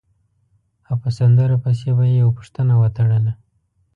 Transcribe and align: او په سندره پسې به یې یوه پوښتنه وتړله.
او 0.87 0.95
په 1.01 1.09
سندره 1.17 1.57
پسې 1.63 1.89
به 1.97 2.03
یې 2.09 2.15
یوه 2.21 2.33
پوښتنه 2.37 2.73
وتړله. 2.81 3.33